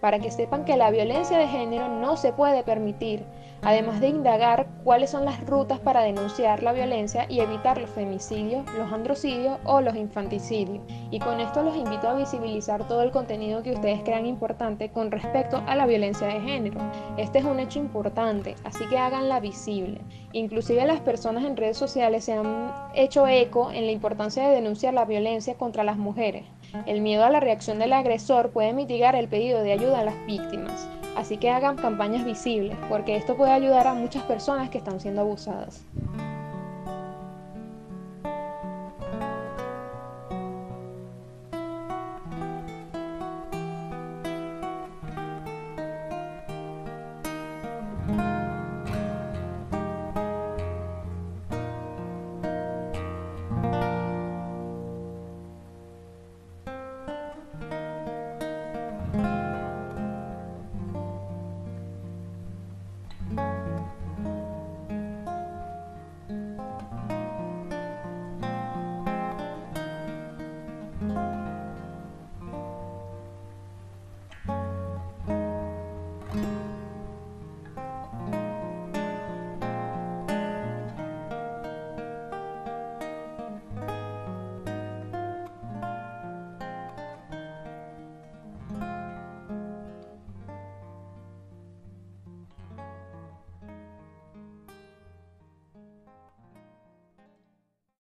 para 0.00 0.18
que 0.18 0.30
sepan 0.30 0.64
que 0.64 0.76
la 0.76 0.90
violencia 0.90 1.38
de 1.38 1.48
género 1.48 1.88
no 1.88 2.16
se 2.16 2.32
puede 2.32 2.62
permitir 2.62 3.24
además 3.62 4.00
de 4.00 4.08
indagar 4.08 4.66
cuáles 4.84 5.10
son 5.10 5.24
las 5.24 5.44
rutas 5.46 5.78
para 5.80 6.02
denunciar 6.02 6.62
la 6.62 6.72
violencia 6.72 7.26
y 7.28 7.40
evitar 7.40 7.78
los 7.80 7.90
femicidios, 7.90 8.64
los 8.76 8.92
androcidios 8.92 9.58
o 9.64 9.80
los 9.80 9.96
infanticidios. 9.96 10.82
Y 11.10 11.18
con 11.18 11.40
esto 11.40 11.62
los 11.62 11.76
invito 11.76 12.08
a 12.08 12.14
visibilizar 12.14 12.86
todo 12.86 13.02
el 13.02 13.10
contenido 13.10 13.62
que 13.62 13.72
ustedes 13.72 14.02
crean 14.02 14.26
importante 14.26 14.90
con 14.90 15.10
respecto 15.10 15.62
a 15.66 15.74
la 15.74 15.86
violencia 15.86 16.26
de 16.26 16.40
género. 16.40 16.80
Este 17.16 17.38
es 17.38 17.44
un 17.44 17.60
hecho 17.60 17.78
importante, 17.78 18.54
así 18.64 18.86
que 18.86 18.98
háganla 18.98 19.40
visible. 19.40 20.00
Inclusive 20.32 20.86
las 20.86 21.00
personas 21.00 21.44
en 21.44 21.56
redes 21.56 21.76
sociales 21.76 22.24
se 22.24 22.34
han 22.34 22.72
hecho 22.94 23.26
eco 23.26 23.70
en 23.70 23.86
la 23.86 23.92
importancia 23.92 24.48
de 24.48 24.54
denunciar 24.54 24.94
la 24.94 25.04
violencia 25.04 25.54
contra 25.54 25.84
las 25.84 25.96
mujeres. 25.96 26.44
El 26.86 27.00
miedo 27.00 27.24
a 27.24 27.30
la 27.30 27.40
reacción 27.40 27.78
del 27.78 27.92
agresor 27.92 28.50
puede 28.50 28.72
mitigar 28.72 29.14
el 29.16 29.28
pedido 29.28 29.62
de 29.62 29.72
ayuda 29.72 30.00
a 30.00 30.04
las 30.04 30.26
víctimas. 30.26 30.88
Así 31.16 31.36
que 31.36 31.50
hagan 31.50 31.76
campañas 31.76 32.24
visibles, 32.24 32.76
porque 32.88 33.16
esto 33.16 33.36
puede 33.36 33.52
ayudar 33.52 33.86
a 33.86 33.94
muchas 33.94 34.22
personas 34.24 34.70
que 34.70 34.78
están 34.78 35.00
siendo 35.00 35.22
abusadas. 35.22 35.84